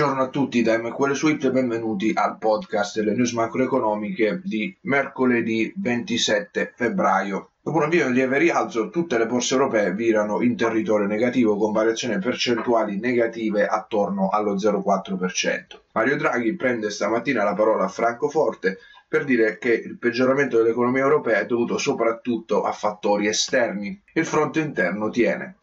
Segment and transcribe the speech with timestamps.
[0.00, 5.70] Buongiorno a tutti da MQL Suite e benvenuti al podcast delle news macroeconomiche di mercoledì
[5.76, 7.50] 27 febbraio.
[7.60, 11.72] Dopo un avvio in lieve rialzo, tutte le borse europee virano in territorio negativo con
[11.72, 15.80] variazioni percentuali negative attorno allo 0,4%.
[15.92, 21.40] Mario Draghi prende stamattina la parola a Francoforte per dire che il peggioramento dell'economia europea
[21.40, 24.00] è dovuto soprattutto a fattori esterni.
[24.14, 25.56] Il fronte interno tiene.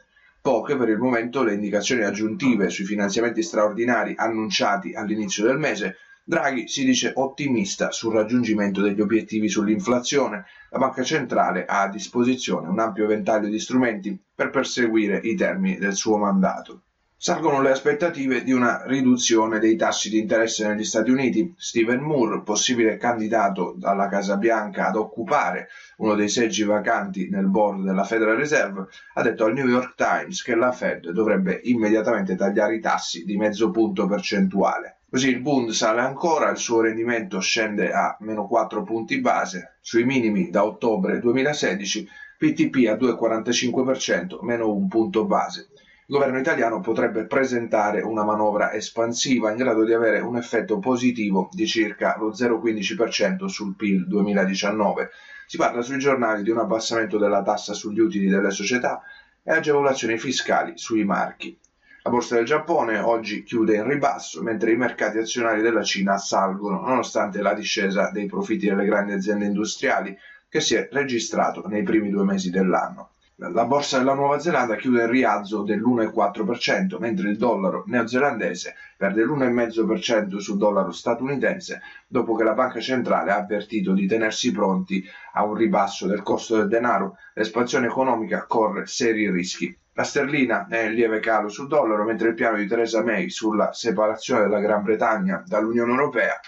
[0.47, 6.69] Poche per il momento le indicazioni aggiuntive sui finanziamenti straordinari annunciati all'inizio del mese, Draghi
[6.69, 10.45] si dice ottimista sul raggiungimento degli obiettivi sull'inflazione.
[10.69, 15.77] La Banca Centrale ha a disposizione un ampio ventaglio di strumenti per perseguire i termini
[15.79, 16.83] del suo mandato.
[17.19, 21.51] Salgono le aspettative di una riduzione dei tassi di interesse negli Stati Uniti.
[21.57, 27.83] Stephen Moore, possibile candidato dalla Casa Bianca ad occupare uno dei seggi vacanti nel board
[27.83, 28.85] della Federal Reserve,
[29.15, 33.35] ha detto al New York Times che la Fed dovrebbe immediatamente tagliare i tassi di
[33.35, 34.99] mezzo punto percentuale.
[35.09, 40.03] Così il Bund sale ancora, il suo rendimento scende a meno 4 punti base, sui
[40.03, 45.69] minimi da ottobre 2016, PTP a 2,45%, meno un punto base
[46.09, 51.49] il governo italiano potrebbe presentare una manovra espansiva in grado di avere un effetto positivo
[51.51, 55.09] di circa lo 0,15% sul PIL 2019.
[55.47, 59.01] Si parla sui giornali di un abbassamento della tassa sugli utili delle società
[59.43, 61.59] e agevolazioni fiscali sui marchi.
[62.03, 66.79] La borsa del Giappone oggi chiude in ribasso, mentre i mercati azionari della Cina salgono
[66.79, 72.09] nonostante la discesa dei profitti delle grandi aziende industriali che si è registrato nei primi
[72.09, 73.09] due mesi dell'anno.
[73.39, 80.37] La borsa della Nuova Zelanda chiude in rialzo dell'1,4%, mentre il dollaro neozelandese perde l'1,5%
[80.37, 85.53] sul dollaro statunitense dopo che la banca centrale ha avvertito di tenersi pronti a un
[85.53, 87.17] ribasso del costo del denaro.
[87.35, 89.77] L'espansione economica corre seri rischi.
[89.93, 93.71] La sterlina è in lieve calo sul dollaro, mentre il piano di Theresa May sulla
[93.71, 96.39] separazione della Gran Bretagna dall'Unione Europea,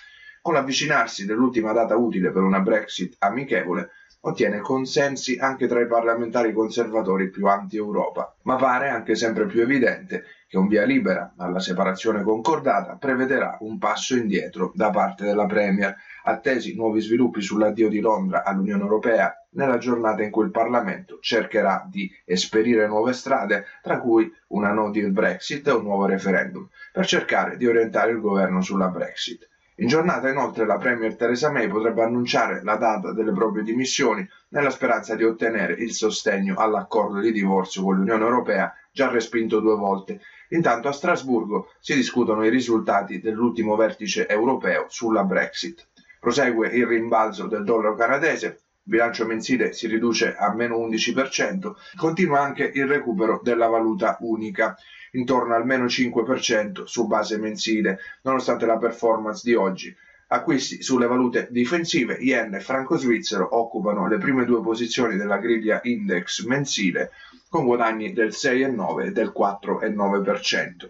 [0.41, 6.51] con l'avvicinarsi dell'ultima data utile per una Brexit amichevole, ottiene consensi anche tra i parlamentari
[6.51, 12.23] conservatori più anti-Europa, ma pare anche sempre più evidente che un via libera alla separazione
[12.23, 18.43] concordata prevederà un passo indietro da parte della Premier, attesi nuovi sviluppi sull'addio di Londra
[18.43, 24.31] all'Unione Europea nella giornata in cui il Parlamento cercherà di esperire nuove strade, tra cui
[24.47, 28.87] una no deal Brexit e un nuovo referendum, per cercare di orientare il governo sulla
[28.87, 29.48] Brexit.
[29.79, 34.71] In giornata inoltre la Premier Theresa May potrebbe annunciare la data delle proprie dimissioni nella
[34.71, 40.19] speranza di ottenere il sostegno all'accordo di divorzio con l'Unione Europea già respinto due volte.
[40.49, 45.87] Intanto a Strasburgo si discutono i risultati dell'ultimo vertice europeo sulla Brexit.
[46.19, 52.71] Prosegue il rimbalzo del dollaro canadese, bilancio mensile si riduce a meno 11%, continua anche
[52.73, 54.75] il recupero della valuta unica
[55.11, 59.95] intorno al meno 5% su base mensile, nonostante la performance di oggi.
[60.31, 65.79] Acquisti sulle valute difensive, yen e franco svizzero occupano le prime due posizioni della griglia
[65.83, 67.11] index mensile
[67.47, 70.89] con guadagni del 6,9 e del 4,9%.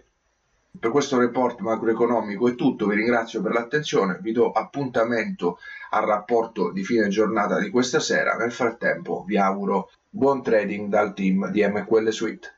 [0.78, 5.58] Per questo report macroeconomico è tutto, vi ringrazio per l'attenzione, vi do appuntamento
[5.90, 11.12] al rapporto di fine giornata di questa sera, nel frattempo vi auguro buon trading dal
[11.12, 12.48] team di MQL Suite.